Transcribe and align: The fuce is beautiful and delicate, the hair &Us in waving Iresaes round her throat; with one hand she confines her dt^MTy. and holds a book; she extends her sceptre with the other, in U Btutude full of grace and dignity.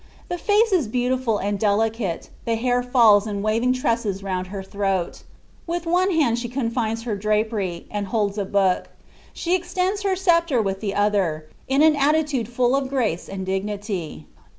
The 0.29 0.39
fuce 0.39 0.73
is 0.73 0.87
beautiful 0.87 1.37
and 1.37 1.59
delicate, 1.59 2.31
the 2.45 2.55
hair 2.55 2.83
&Us 2.95 3.27
in 3.27 3.43
waving 3.43 3.73
Iresaes 3.75 4.23
round 4.23 4.47
her 4.47 4.63
throat; 4.63 5.21
with 5.67 5.85
one 5.85 6.09
hand 6.09 6.39
she 6.39 6.49
confines 6.49 7.03
her 7.03 7.15
dt^MTy. 7.15 7.83
and 7.91 8.07
holds 8.07 8.39
a 8.39 8.45
book; 8.45 8.87
she 9.31 9.53
extends 9.53 10.01
her 10.01 10.15
sceptre 10.15 10.59
with 10.59 10.79
the 10.81 10.95
other, 10.95 11.45
in 11.67 11.81
U 11.83 11.91
Btutude 11.91 12.47
full 12.47 12.75
of 12.75 12.89
grace 12.89 13.29
and 13.29 13.45
dignity. 13.45 14.25